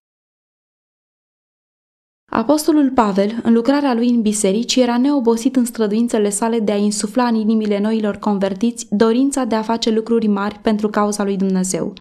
Apostolul 2.30 2.90
Pavel, 2.90 3.40
în 3.42 3.52
lucrarea 3.52 3.94
lui 3.94 4.08
în 4.08 4.23
biserici, 4.23 4.76
era 4.76 4.99
neobosit 4.99 5.56
în 5.56 5.64
străduințele 5.64 6.30
sale 6.30 6.58
de 6.58 6.73
a 6.73 6.76
insufla 6.76 7.26
în 7.26 7.35
inimile 7.35 7.78
noilor 7.78 8.16
convertiți 8.16 8.87
dorința 8.90 9.44
de 9.44 9.54
a 9.54 9.62
face 9.62 9.90
lucruri 9.90 10.26
mari 10.26 10.58
pentru 10.58 10.88
cauza 10.88 11.25
lui 11.25 11.37
Dumnezeu. 11.37 11.94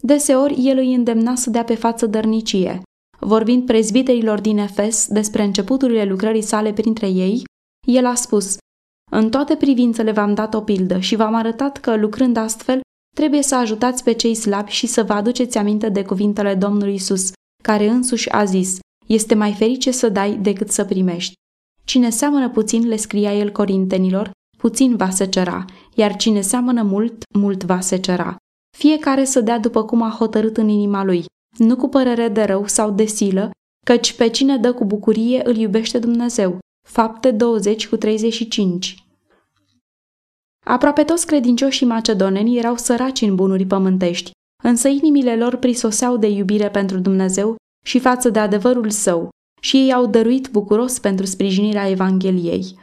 Deseori, 0.00 0.66
el 0.66 0.78
îi 0.78 0.94
îndemna 0.94 1.34
să 1.34 1.50
dea 1.50 1.64
pe 1.64 1.74
față 1.74 2.06
dărnicie. 2.06 2.82
Vorbind 3.20 3.66
prezbiterilor 3.66 4.40
din 4.40 4.58
Efes 4.58 5.06
despre 5.08 5.42
începuturile 5.42 6.04
lucrării 6.04 6.42
sale 6.42 6.72
printre 6.72 7.08
ei, 7.08 7.44
el 7.86 8.06
a 8.06 8.14
spus, 8.14 8.56
În 9.10 9.30
toate 9.30 9.56
privințele 9.56 10.12
v-am 10.12 10.34
dat 10.34 10.54
o 10.54 10.60
pildă 10.60 10.98
și 10.98 11.16
v-am 11.16 11.34
arătat 11.34 11.78
că, 11.78 11.96
lucrând 11.96 12.36
astfel, 12.36 12.80
Trebuie 13.16 13.42
să 13.42 13.56
ajutați 13.56 14.04
pe 14.04 14.12
cei 14.12 14.34
slabi 14.34 14.70
și 14.70 14.86
să 14.86 15.02
vă 15.02 15.12
aduceți 15.12 15.58
aminte 15.58 15.88
de 15.88 16.04
cuvintele 16.04 16.54
Domnului 16.54 16.94
Isus, 16.94 17.32
care 17.62 17.88
însuși 17.88 18.30
a 18.30 18.44
zis, 18.44 18.78
este 19.06 19.34
mai 19.34 19.52
ferice 19.52 19.90
să 19.90 20.08
dai 20.08 20.36
decât 20.36 20.70
să 20.70 20.84
primești. 20.84 21.32
Cine 21.84 22.10
seamănă 22.10 22.50
puțin, 22.50 22.88
le 22.88 22.96
scria 22.96 23.34
el 23.34 23.50
corintenilor, 23.50 24.30
puțin 24.58 24.96
va 24.96 25.10
secera, 25.10 25.64
iar 25.94 26.16
cine 26.16 26.40
seamănă 26.40 26.82
mult, 26.82 27.22
mult 27.38 27.64
va 27.64 27.80
secera. 27.80 28.36
Fiecare 28.76 29.24
să 29.24 29.40
dea 29.40 29.58
după 29.58 29.84
cum 29.84 30.02
a 30.02 30.14
hotărât 30.18 30.56
în 30.56 30.68
inima 30.68 31.04
lui, 31.04 31.24
nu 31.58 31.76
cu 31.76 31.88
părere 31.88 32.28
de 32.28 32.42
rău 32.42 32.66
sau 32.66 32.90
de 32.90 33.04
silă, 33.04 33.50
căci 33.86 34.12
pe 34.12 34.28
cine 34.28 34.56
dă 34.56 34.72
cu 34.72 34.84
bucurie 34.84 35.40
îl 35.44 35.56
iubește 35.56 35.98
Dumnezeu. 35.98 36.58
Fapte 36.88 37.30
20 37.30 37.88
cu 37.88 37.96
35 37.96 38.96
Aproape 40.64 41.04
toți 41.04 41.26
credincioșii 41.26 41.86
macedoneni 41.86 42.58
erau 42.58 42.76
săraci 42.76 43.20
în 43.20 43.34
bunuri 43.34 43.66
pământești, 43.66 44.30
însă 44.62 44.88
inimile 44.88 45.36
lor 45.36 45.56
prisoseau 45.56 46.16
de 46.16 46.26
iubire 46.28 46.70
pentru 46.70 46.98
Dumnezeu 46.98 47.56
și 47.84 47.98
față 47.98 48.30
de 48.30 48.38
adevărul 48.38 48.90
său 48.90 49.28
și 49.60 49.76
ei 49.76 49.92
au 49.92 50.06
dăruit 50.06 50.48
bucuros 50.48 50.98
pentru 50.98 51.26
sprijinirea 51.26 51.88
Evangheliei. 51.88 52.74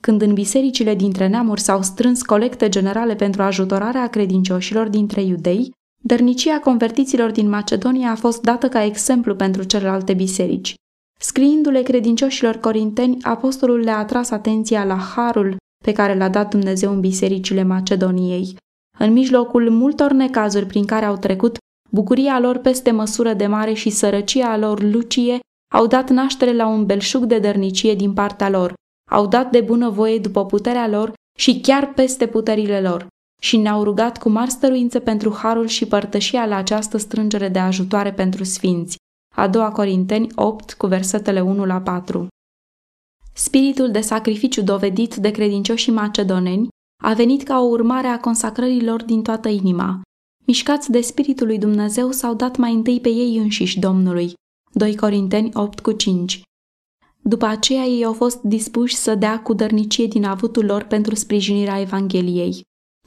Când 0.00 0.22
în 0.22 0.34
bisericile 0.34 0.94
dintre 0.94 1.26
neamuri 1.26 1.60
s-au 1.60 1.82
strâns 1.82 2.22
colecte 2.22 2.68
generale 2.68 3.14
pentru 3.14 3.42
ajutorarea 3.42 4.08
credincioșilor 4.08 4.88
dintre 4.88 5.22
iudei, 5.22 5.70
dărnicia 6.02 6.58
convertiților 6.58 7.30
din 7.30 7.48
Macedonia 7.48 8.10
a 8.10 8.14
fost 8.14 8.42
dată 8.42 8.68
ca 8.68 8.84
exemplu 8.84 9.34
pentru 9.34 9.62
celelalte 9.62 10.14
biserici. 10.14 10.74
Scriindu-le 11.20 11.82
credincioșilor 11.82 12.56
corinteni, 12.56 13.16
apostolul 13.22 13.78
le-a 13.78 13.98
atras 13.98 14.30
atenția 14.30 14.84
la 14.84 14.96
harul 14.96 15.56
pe 15.84 15.92
care 15.92 16.16
l-a 16.16 16.28
dat 16.28 16.50
Dumnezeu 16.50 16.92
în 16.92 17.00
bisericile 17.00 17.62
Macedoniei. 17.62 18.56
În 18.98 19.12
mijlocul 19.12 19.70
multor 19.70 20.12
necazuri 20.12 20.66
prin 20.66 20.84
care 20.84 21.04
au 21.04 21.16
trecut, 21.16 21.58
bucuria 21.90 22.38
lor 22.38 22.58
peste 22.58 22.90
măsură 22.90 23.32
de 23.32 23.46
mare 23.46 23.72
și 23.72 23.90
sărăcia 23.90 24.56
lor 24.56 24.82
lucie 24.82 25.38
au 25.74 25.86
dat 25.86 26.10
naștere 26.10 26.52
la 26.52 26.66
un 26.66 26.86
belșug 26.86 27.24
de 27.24 27.38
dărnicie 27.38 27.94
din 27.94 28.12
partea 28.12 28.48
lor, 28.48 28.74
au 29.10 29.26
dat 29.26 29.50
de 29.50 29.60
bună 29.60 29.90
voie 29.90 30.18
după 30.18 30.46
puterea 30.46 30.88
lor 30.88 31.12
și 31.38 31.60
chiar 31.60 31.92
peste 31.92 32.26
puterile 32.26 32.80
lor 32.80 33.06
și 33.40 33.56
ne-au 33.56 33.84
rugat 33.84 34.18
cu 34.18 34.28
mari 34.28 34.50
stăruințe 34.50 35.00
pentru 35.00 35.34
harul 35.34 35.66
și 35.66 35.86
părtășia 35.86 36.46
la 36.46 36.56
această 36.56 36.96
strângere 36.96 37.48
de 37.48 37.58
ajutoare 37.58 38.12
pentru 38.12 38.44
sfinți. 38.44 38.96
A 39.36 39.48
doua 39.48 39.72
Corinteni 39.72 40.28
8 40.34 40.74
cu 40.74 40.86
versetele 40.86 41.40
1 41.40 41.64
la 41.64 41.80
4. 41.80 42.26
Spiritul 43.34 43.90
de 43.90 44.00
sacrificiu 44.00 44.62
dovedit 44.62 45.14
de 45.14 45.30
credincioșii 45.30 45.92
macedoneni 45.92 46.68
a 47.02 47.12
venit 47.12 47.42
ca 47.42 47.60
o 47.60 47.64
urmare 47.64 48.06
a 48.06 48.20
consacrărilor 48.20 49.04
din 49.04 49.22
toată 49.22 49.48
inima. 49.48 50.00
Mișcați 50.48 50.90
de 50.90 51.00
Spiritul 51.00 51.46
lui 51.46 51.58
Dumnezeu 51.58 52.10
s-au 52.10 52.34
dat 52.34 52.56
mai 52.56 52.72
întâi 52.72 53.00
pe 53.00 53.08
ei 53.08 53.36
înșiși 53.36 53.78
Domnului. 53.78 54.32
2 54.72 54.96
Corinteni 54.96 55.50
8 55.54 55.80
cu 55.80 55.92
5 55.92 56.42
După 57.22 57.46
aceea 57.46 57.84
ei 57.84 58.04
au 58.04 58.12
fost 58.12 58.40
dispuși 58.42 58.94
să 58.94 59.14
dea 59.14 59.42
cu 59.42 59.52
dărnicie 59.52 60.06
din 60.06 60.24
avutul 60.24 60.64
lor 60.64 60.82
pentru 60.82 61.14
sprijinirea 61.14 61.80
Evangheliei. 61.80 62.60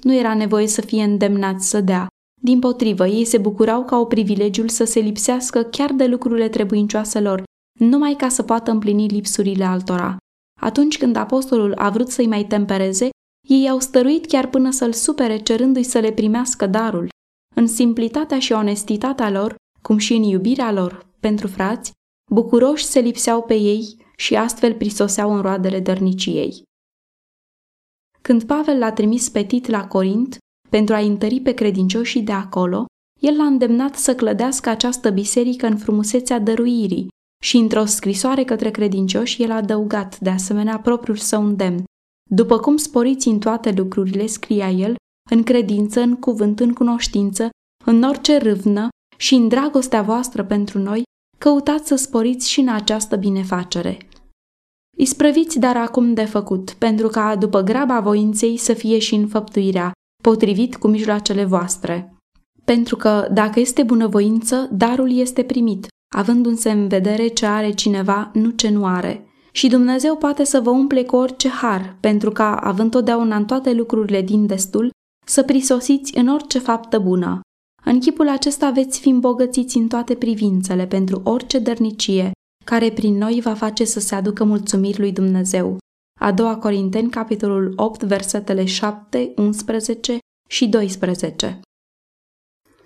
Nu 0.03 0.15
era 0.15 0.33
nevoie 0.33 0.67
să 0.67 0.81
fie 0.81 1.03
îndemnați 1.03 1.69
să 1.69 1.81
dea. 1.81 2.07
Din 2.41 2.59
potrivă, 2.59 3.07
ei 3.07 3.25
se 3.25 3.37
bucurau 3.37 3.85
ca 3.85 3.97
o 3.99 4.05
privilegiul 4.05 4.69
să 4.69 4.83
se 4.83 4.99
lipsească 4.99 5.63
chiar 5.63 5.91
de 5.91 6.05
lucrurile 6.05 6.49
trebuincioase 6.49 7.19
lor, 7.19 7.43
numai 7.79 8.15
ca 8.15 8.29
să 8.29 8.43
poată 8.43 8.71
împlini 8.71 9.07
lipsurile 9.07 9.63
altora. 9.63 10.17
Atunci 10.59 10.97
când 10.97 11.15
apostolul 11.15 11.73
a 11.73 11.89
vrut 11.89 12.09
să-i 12.09 12.27
mai 12.27 12.45
tempereze, 12.45 13.09
ei 13.47 13.69
au 13.69 13.79
stăruit 13.79 14.25
chiar 14.25 14.47
până 14.47 14.71
să-l 14.71 14.93
supere 14.93 15.37
cerându-i 15.37 15.83
să 15.83 15.99
le 15.99 16.11
primească 16.11 16.67
darul. 16.67 17.09
În 17.61 17.67
simplitatea 17.67 18.39
și 18.39 18.51
onestitatea 18.51 19.29
lor, 19.29 19.55
cum 19.81 19.97
și 19.97 20.13
în 20.13 20.23
iubirea 20.23 20.71
lor 20.71 21.07
pentru 21.19 21.47
frați, 21.47 21.91
bucuroși 22.31 22.83
se 22.83 22.99
lipseau 22.99 23.41
pe 23.41 23.53
ei 23.53 24.05
și 24.15 24.35
astfel 24.35 24.73
prisoseau 24.73 25.33
în 25.33 25.41
roadele 25.41 25.79
dărniciei. 25.79 26.63
Când 28.21 28.43
Pavel 28.43 28.77
l-a 28.77 28.91
trimis 28.91 29.29
pe 29.29 29.43
Tit 29.43 29.67
la 29.67 29.87
Corint 29.87 30.37
pentru 30.69 30.95
a 30.95 30.97
întări 30.97 31.39
pe 31.39 31.53
credincioșii 31.53 32.21
de 32.21 32.31
acolo, 32.31 32.85
el 33.19 33.35
l-a 33.35 33.45
îndemnat 33.45 33.95
să 33.95 34.15
clădească 34.15 34.69
această 34.69 35.09
biserică 35.09 35.65
în 35.65 35.77
frumusețea 35.77 36.39
dăruirii 36.39 37.07
și 37.43 37.57
într-o 37.57 37.85
scrisoare 37.85 38.43
către 38.43 38.71
credincioși 38.71 39.43
el 39.43 39.51
a 39.51 39.55
adăugat 39.55 40.19
de 40.19 40.29
asemenea 40.29 40.79
propriul 40.79 41.17
său 41.17 41.45
îndemn. 41.45 41.83
După 42.29 42.59
cum 42.59 42.77
sporiți 42.77 43.27
în 43.27 43.39
toate 43.39 43.71
lucrurile, 43.71 44.25
scria 44.25 44.69
el, 44.69 44.95
în 45.33 45.43
credință, 45.43 45.99
în 45.99 46.15
cuvânt, 46.15 46.59
în 46.59 46.73
cunoștință, 46.73 47.49
în 47.85 48.03
orice 48.03 48.37
râvnă 48.37 48.87
și 49.17 49.33
în 49.33 49.47
dragostea 49.47 50.01
voastră 50.01 50.43
pentru 50.43 50.79
noi, 50.79 51.03
căutați 51.37 51.87
să 51.87 51.95
sporiți 51.95 52.49
și 52.49 52.59
în 52.59 52.67
această 52.67 53.15
binefacere. 53.15 53.97
Isprăviți 54.97 55.59
dar 55.59 55.77
acum 55.77 56.13
de 56.13 56.25
făcut, 56.25 56.71
pentru 56.71 57.07
ca 57.07 57.35
după 57.35 57.61
graba 57.61 57.99
voinței 57.99 58.57
să 58.57 58.73
fie 58.73 58.99
și 58.99 59.15
înfăptuirea, 59.15 59.91
potrivit 60.23 60.75
cu 60.75 60.87
mijloacele 60.87 61.45
voastre. 61.45 62.15
Pentru 62.65 62.95
că, 62.95 63.27
dacă 63.33 63.59
este 63.59 63.83
bunăvoință, 63.83 64.69
darul 64.71 65.11
este 65.11 65.43
primit, 65.43 65.87
avându-se 66.15 66.71
în 66.71 66.87
vedere 66.87 67.27
ce 67.27 67.45
are 67.45 67.71
cineva, 67.71 68.31
nu 68.33 68.49
ce 68.49 68.69
nu 68.69 68.85
are. 68.85 69.25
Și 69.51 69.67
Dumnezeu 69.67 70.15
poate 70.15 70.43
să 70.43 70.59
vă 70.59 70.69
umple 70.69 71.03
cu 71.03 71.15
orice 71.15 71.49
har, 71.49 71.97
pentru 71.99 72.31
ca, 72.31 72.55
având 72.55 72.91
totdeauna 72.91 73.35
în 73.35 73.45
toate 73.45 73.73
lucrurile 73.73 74.21
din 74.21 74.45
destul, 74.45 74.91
să 75.25 75.43
prisosiți 75.43 76.17
în 76.17 76.27
orice 76.27 76.59
faptă 76.59 76.99
bună. 76.99 77.39
În 77.83 77.99
chipul 77.99 78.29
acesta 78.29 78.71
veți 78.71 78.99
fi 78.99 79.09
îmbogățiți 79.09 79.77
în 79.77 79.87
toate 79.87 80.15
privințele 80.15 80.87
pentru 80.87 81.21
orice 81.23 81.59
dărnicie, 81.59 82.31
care 82.65 82.91
prin 82.91 83.17
noi 83.17 83.41
va 83.41 83.53
face 83.53 83.83
să 83.83 83.99
se 83.99 84.15
aducă 84.15 84.43
mulțumiri 84.43 84.99
lui 84.99 85.11
Dumnezeu. 85.11 85.77
A 86.19 86.31
doua 86.31 86.57
Corinteni, 86.57 87.09
capitolul 87.09 87.73
8, 87.75 88.03
versetele 88.03 88.65
7, 88.65 89.33
11 89.35 90.17
și 90.49 90.67
12. 90.67 91.59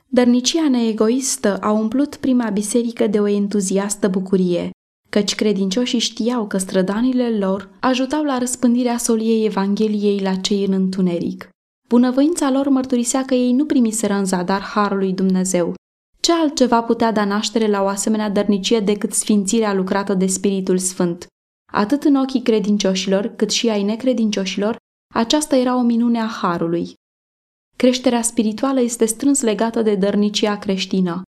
Dărnicia 0.07 0.69
neegoistă 0.69 1.57
a 1.57 1.71
umplut 1.71 2.15
prima 2.15 2.49
biserică 2.49 3.07
de 3.07 3.19
o 3.19 3.27
entuziastă 3.27 4.07
bucurie, 4.07 4.69
căci 5.09 5.35
credincioșii 5.35 5.99
știau 5.99 6.47
că 6.47 6.57
strădanile 6.57 7.37
lor 7.37 7.69
ajutau 7.79 8.23
la 8.23 8.37
răspândirea 8.37 8.97
soliei 8.97 9.45
Evangheliei 9.45 10.19
la 10.19 10.35
cei 10.35 10.65
în 10.65 10.73
întuneric. 10.73 11.49
Bunăvoința 11.87 12.51
lor 12.51 12.69
mărturisea 12.69 13.25
că 13.25 13.33
ei 13.33 13.51
nu 13.51 13.65
primiseră 13.65 14.13
în 14.13 14.25
zadar 14.25 14.61
harul 14.61 14.97
lui 14.97 15.13
Dumnezeu. 15.13 15.73
Ce 16.19 16.33
altceva 16.33 16.83
putea 16.83 17.11
da 17.11 17.25
naștere 17.25 17.67
la 17.67 17.81
o 17.81 17.87
asemenea 17.87 18.29
dărnicie 18.29 18.79
decât 18.79 19.13
sfințirea 19.13 19.73
lucrată 19.73 20.13
de 20.13 20.25
Spiritul 20.25 20.77
Sfânt? 20.77 21.27
Atât 21.71 22.03
în 22.03 22.15
ochii 22.15 22.41
credincioșilor, 22.41 23.27
cât 23.27 23.49
și 23.49 23.69
ai 23.69 23.83
necredincioșilor, 23.83 24.75
aceasta 25.13 25.55
era 25.55 25.75
o 25.77 25.81
minune 25.81 26.19
a 26.19 26.27
harului. 26.27 26.93
Creșterea 27.77 28.21
spirituală 28.21 28.81
este 28.81 29.05
strâns 29.05 29.41
legată 29.41 29.81
de 29.81 29.95
dărnicia 29.95 30.57
creștină. 30.57 31.21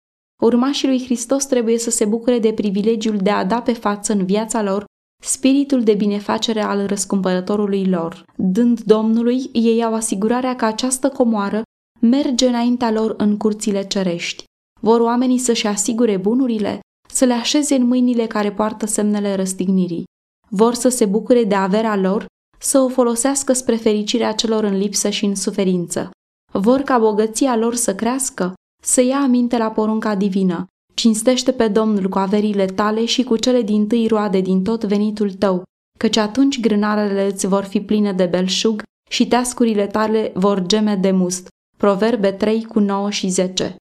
Urmașii 0.43 0.88
lui 0.88 1.03
Hristos 1.03 1.45
trebuie 1.45 1.77
să 1.77 1.89
se 1.89 2.05
bucure 2.05 2.39
de 2.39 2.53
privilegiul 2.53 3.17
de 3.17 3.29
a 3.29 3.45
da 3.45 3.62
pe 3.62 3.73
față 3.73 4.13
în 4.13 4.25
viața 4.25 4.62
lor 4.62 4.86
spiritul 5.23 5.84
de 5.84 5.93
binefacere 5.93 6.62
al 6.62 6.86
răscumpărătorului 6.86 7.86
lor. 7.86 8.25
Dând 8.36 8.82
Domnului, 8.82 9.49
ei 9.53 9.84
au 9.84 9.93
asigurarea 9.93 10.56
că 10.56 10.65
această 10.65 11.10
comoară 11.10 11.62
merge 12.01 12.47
înaintea 12.47 12.91
lor 12.91 13.13
în 13.17 13.38
curțile 13.38 13.88
cerești. 13.88 14.43
Vor 14.82 14.99
oamenii 14.99 15.38
să-și 15.38 15.67
asigure 15.67 16.17
bunurile, 16.17 16.80
să 17.10 17.25
le 17.25 17.34
așeze 17.34 17.75
în 17.75 17.88
mâinile 17.88 18.27
care 18.27 18.51
poartă 18.51 18.86
semnele 18.86 19.36
răstignirii. 19.36 20.03
Vor 20.49 20.73
să 20.73 20.89
se 20.89 21.06
bucure 21.06 21.43
de 21.43 21.56
averea 21.56 21.95
lor, 21.95 22.25
să 22.60 22.80
o 22.80 22.88
folosească 22.88 23.53
spre 23.53 23.75
fericirea 23.75 24.32
celor 24.32 24.63
în 24.63 24.77
lipsă 24.77 25.10
și 25.10 25.25
în 25.25 25.36
suferință. 25.36 26.10
Vor 26.53 26.82
ca 26.82 26.97
bogăția 26.97 27.56
lor 27.56 27.75
să 27.75 27.95
crească, 27.95 28.53
să 28.84 29.01
ia 29.01 29.17
aminte 29.17 29.58
la 29.58 29.71
porunca 29.71 30.15
divină, 30.15 30.65
cinstește 30.97 31.51
pe 31.51 31.67
Domnul 31.67 32.10
cu 32.10 32.17
averile 32.17 32.65
tale 32.65 33.05
și 33.05 33.23
cu 33.23 33.38
cele 33.38 33.62
din 33.62 33.88
tâi 33.88 34.07
roade 34.07 34.41
din 34.41 34.63
tot 34.63 34.83
venitul 34.83 35.31
tău, 35.33 35.63
căci 35.99 36.17
atunci 36.17 36.60
grânarele 36.60 37.25
îți 37.25 37.47
vor 37.47 37.63
fi 37.63 37.81
pline 37.81 38.13
de 38.13 38.25
belșug 38.25 38.81
și 39.10 39.27
teascurile 39.27 39.88
tale 39.88 40.31
vor 40.33 40.65
geme 40.65 40.95
de 40.95 41.12
must. 41.12 41.47
Proverbe 41.77 42.31
3 42.31 42.63
cu 42.63 42.79
9 42.79 43.10
și 43.10 43.27
10 43.27 43.75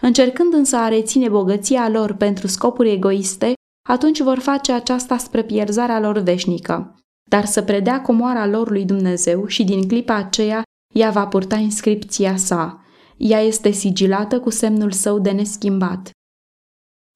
Încercând 0.00 0.52
însă 0.52 0.76
a 0.76 0.88
reține 0.88 1.28
bogăția 1.28 1.88
lor 1.88 2.12
pentru 2.12 2.46
scopuri 2.46 2.90
egoiste, 2.90 3.52
atunci 3.88 4.20
vor 4.20 4.38
face 4.38 4.72
aceasta 4.72 5.16
spre 5.16 5.42
pierzarea 5.42 6.00
lor 6.00 6.18
veșnică. 6.18 6.94
Dar 7.30 7.44
să 7.44 7.62
predea 7.62 8.02
comoara 8.02 8.46
lor 8.46 8.70
lui 8.70 8.84
Dumnezeu 8.84 9.46
și 9.46 9.64
din 9.64 9.88
clipa 9.88 10.14
aceea 10.14 10.62
ea 10.94 11.10
va 11.10 11.26
purta 11.26 11.56
inscripția 11.56 12.36
sa. 12.36 12.84
Ea 13.16 13.40
este 13.40 13.70
sigilată 13.70 14.40
cu 14.40 14.50
semnul 14.50 14.92
său 14.92 15.18
de 15.18 15.30
neschimbat. 15.30 16.10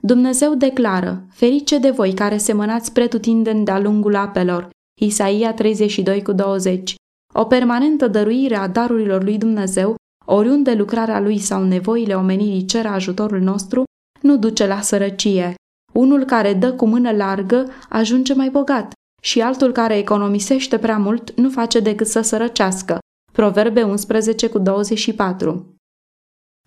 Dumnezeu 0.06 0.54
declară, 0.54 1.24
ferice 1.30 1.78
de 1.78 1.90
voi 1.90 2.12
care 2.12 2.36
semănați 2.36 2.92
pretutindeni 2.92 3.64
de-a 3.64 3.78
lungul 3.78 4.16
apelor, 4.16 4.68
Isaia 5.00 5.54
32 5.54 6.22
cu 6.22 6.32
20. 6.32 6.94
O 7.34 7.44
permanentă 7.44 8.08
dăruire 8.08 8.56
a 8.56 8.68
darurilor 8.68 9.22
lui 9.22 9.38
Dumnezeu, 9.38 9.94
oriunde 10.26 10.74
lucrarea 10.74 11.20
lui 11.20 11.38
sau 11.38 11.64
nevoile 11.64 12.14
omenirii 12.14 12.64
cer 12.64 12.86
ajutorul 12.86 13.40
nostru, 13.40 13.82
nu 14.20 14.36
duce 14.36 14.66
la 14.66 14.80
sărăcie. 14.80 15.54
Unul 15.92 16.24
care 16.24 16.54
dă 16.54 16.72
cu 16.72 16.86
mână 16.86 17.10
largă 17.10 17.70
ajunge 17.88 18.34
mai 18.34 18.50
bogat 18.50 18.92
și 19.22 19.40
altul 19.40 19.72
care 19.72 19.96
economisește 19.96 20.78
prea 20.78 20.98
mult 20.98 21.36
nu 21.36 21.50
face 21.50 21.80
decât 21.80 22.06
să 22.06 22.20
sărăcească. 22.20 22.98
Proverbe 23.32 23.82
11 23.82 24.48
cu 24.48 24.58
24 24.58 25.73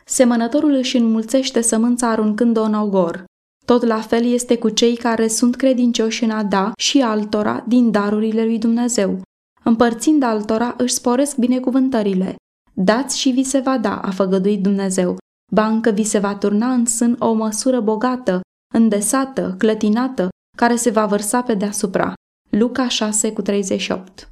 Semănătorul 0.09 0.71
își 0.71 0.97
înmulțește 0.97 1.61
sămânța 1.61 2.09
aruncând-o 2.09 2.61
în 2.61 2.73
ogor. 2.73 3.25
Tot 3.65 3.83
la 3.83 3.99
fel 3.99 4.25
este 4.25 4.57
cu 4.57 4.69
cei 4.69 4.95
care 4.95 5.27
sunt 5.27 5.55
credincioși 5.55 6.23
în 6.23 6.29
a 6.29 6.43
da 6.43 6.71
și 6.77 7.01
altora 7.01 7.63
din 7.67 7.91
darurile 7.91 8.45
lui 8.45 8.59
Dumnezeu. 8.59 9.21
Împărțind 9.63 10.23
altora 10.23 10.75
își 10.77 10.93
sporesc 10.93 11.37
binecuvântările. 11.37 12.35
Dați 12.73 13.19
și 13.19 13.29
vi 13.29 13.43
se 13.43 13.59
va 13.59 13.77
da, 13.77 13.97
a 13.97 14.11
făgăduit 14.11 14.61
Dumnezeu. 14.61 15.17
Bancă 15.53 15.89
vi 15.89 16.03
se 16.03 16.19
va 16.19 16.35
turna 16.35 16.73
în 16.73 16.85
sân 16.85 17.15
o 17.19 17.33
măsură 17.33 17.79
bogată, 17.79 18.41
îndesată, 18.73 19.55
clătinată, 19.57 20.29
care 20.57 20.75
se 20.75 20.89
va 20.89 21.05
vărsa 21.05 21.41
pe 21.41 21.53
deasupra. 21.53 22.13
Luca 22.49 22.87
6 22.87 23.31
cu 23.31 23.41
38 23.41 24.31